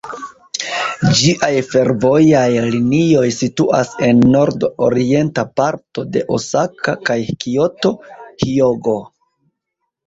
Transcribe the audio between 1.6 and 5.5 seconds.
fervojaj linioj situas en nord-orienta